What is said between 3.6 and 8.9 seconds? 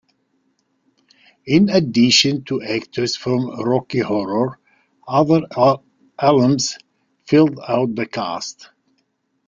"Rocky Horror", other alums filled out the cast.